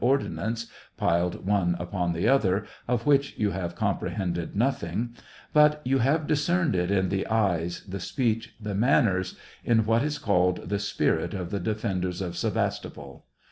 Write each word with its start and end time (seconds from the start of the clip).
33 0.03 0.13
ordnance, 0.25 0.65
piled 0.97 1.45
one 1.45 1.75
upon 1.77 2.11
the 2.11 2.27
other, 2.27 2.65
of 2.87 3.05
which 3.05 3.37
you 3.37 3.51
have 3.51 3.75
comprehended 3.75 4.55
nothing; 4.55 5.13
but 5.53 5.79
you 5.85 5.99
have 5.99 6.25
discerned 6.25 6.75
it 6.75 6.89
in 6.89 7.09
the 7.09 7.27
eyes, 7.27 7.83
the 7.87 7.99
speech, 7.99 8.55
the 8.59 8.73
man 8.73 9.05
ners, 9.05 9.35
in 9.63 9.85
what 9.85 10.01
is 10.01 10.17
called 10.17 10.69
the 10.69 10.79
spirit 10.79 11.35
of 11.35 11.51
the 11.51 11.59
defen 11.59 12.01
ders 12.01 12.19
of 12.19 12.35
Sevastopol. 12.35 13.25